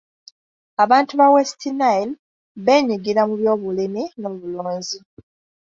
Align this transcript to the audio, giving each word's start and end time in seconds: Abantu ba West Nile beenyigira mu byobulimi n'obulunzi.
Abantu 0.83 1.13
ba 1.19 1.27
West 1.33 1.61
Nile 1.79 2.13
beenyigira 2.65 3.21
mu 3.29 3.35
byobulimi 3.39 4.03
n'obulunzi. 4.19 4.97